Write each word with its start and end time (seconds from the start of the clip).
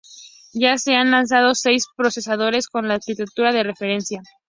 Ya 0.53 0.79
se 0.79 0.95
han 0.95 1.11
lanzado 1.11 1.53
seis 1.53 1.85
procesadores 1.95 2.67
con 2.67 2.87
la 2.87 2.95
arquitectura 2.95 3.53
de 3.53 3.61
referencia. 3.61 4.23